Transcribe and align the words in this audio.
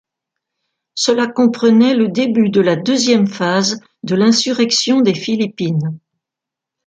Cela 0.95 1.27
comprenait 1.27 1.93
le 1.93 2.07
début 2.07 2.49
de 2.49 2.59
la 2.59 2.75
deuxième 2.75 3.27
phase 3.27 3.79
de 4.01 4.15
l'insurrection 4.15 5.01
des 5.01 5.13
philippines. 5.13 5.99